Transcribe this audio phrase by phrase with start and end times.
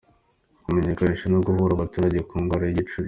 [0.65, 2.99] Kumenyekanisha no guhugura abaturage ku ndwara y’igicuri;.